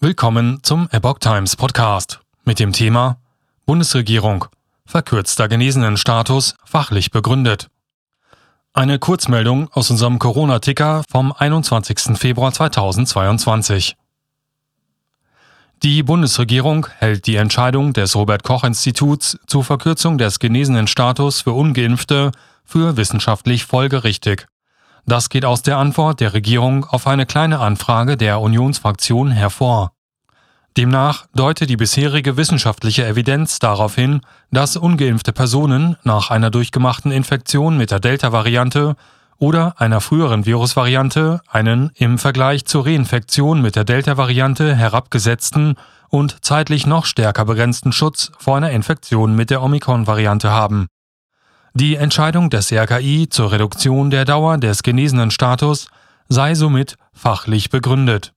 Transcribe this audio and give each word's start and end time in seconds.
Willkommen 0.00 0.60
zum 0.62 0.88
Epoch 0.92 1.18
Times 1.18 1.56
Podcast 1.56 2.20
mit 2.44 2.60
dem 2.60 2.72
Thema 2.72 3.18
Bundesregierung 3.66 4.44
verkürzter 4.86 5.48
Genesenenstatus 5.48 6.54
fachlich 6.64 7.10
begründet. 7.10 7.66
Eine 8.72 9.00
Kurzmeldung 9.00 9.68
aus 9.72 9.90
unserem 9.90 10.20
Corona-Ticker 10.20 11.02
vom 11.10 11.32
21. 11.32 12.16
Februar 12.16 12.52
2022. 12.52 13.96
Die 15.82 16.04
Bundesregierung 16.04 16.86
hält 16.98 17.26
die 17.26 17.34
Entscheidung 17.34 17.92
des 17.92 18.14
Robert 18.14 18.44
Koch 18.44 18.62
Instituts 18.62 19.36
zur 19.48 19.64
Verkürzung 19.64 20.16
des 20.16 20.38
Genesenenstatus 20.38 21.40
für 21.40 21.54
ungeimpfte 21.54 22.30
für 22.64 22.96
wissenschaftlich 22.96 23.64
folgerichtig. 23.64 24.46
Das 25.06 25.28
geht 25.28 25.44
aus 25.44 25.62
der 25.62 25.78
Antwort 25.78 26.20
der 26.20 26.34
Regierung 26.34 26.84
auf 26.84 27.06
eine 27.06 27.26
kleine 27.26 27.60
Anfrage 27.60 28.16
der 28.16 28.40
Unionsfraktion 28.40 29.30
hervor. 29.30 29.92
Demnach 30.76 31.26
deute 31.34 31.66
die 31.66 31.76
bisherige 31.76 32.36
wissenschaftliche 32.36 33.04
Evidenz 33.04 33.58
darauf 33.58 33.96
hin, 33.96 34.20
dass 34.52 34.76
ungeimpfte 34.76 35.32
Personen 35.32 35.96
nach 36.04 36.30
einer 36.30 36.50
durchgemachten 36.50 37.10
Infektion 37.10 37.76
mit 37.76 37.90
der 37.90 38.00
Delta-Variante 38.00 38.94
oder 39.38 39.74
einer 39.80 40.00
früheren 40.00 40.46
Virusvariante 40.46 41.40
einen 41.48 41.90
im 41.94 42.18
Vergleich 42.18 42.64
zur 42.66 42.86
Reinfektion 42.86 43.62
mit 43.62 43.76
der 43.76 43.84
Delta-Variante 43.84 44.74
herabgesetzten 44.74 45.74
und 46.10 46.44
zeitlich 46.44 46.86
noch 46.86 47.06
stärker 47.06 47.44
begrenzten 47.44 47.92
Schutz 47.92 48.32
vor 48.38 48.56
einer 48.56 48.70
Infektion 48.70 49.34
mit 49.34 49.50
der 49.50 49.62
Omikron-Variante 49.62 50.50
haben. 50.50 50.86
Die 51.80 51.94
Entscheidung 51.94 52.50
des 52.50 52.72
RKI 52.72 53.28
zur 53.28 53.52
Reduktion 53.52 54.10
der 54.10 54.24
Dauer 54.24 54.58
des 54.58 54.82
genesenen 54.82 55.30
Status 55.30 55.86
sei 56.28 56.56
somit 56.56 56.96
fachlich 57.12 57.70
begründet 57.70 58.32